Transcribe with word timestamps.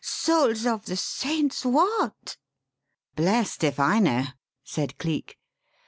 souls 0.03 0.65
of 0.65 0.85
the 0.87 0.95
saints, 0.97 1.63
what?" 1.63 2.35
"Blest 3.15 3.63
if 3.63 3.79
I 3.79 3.99
know," 3.99 4.23
said 4.63 4.97
Cleek. 4.97 5.37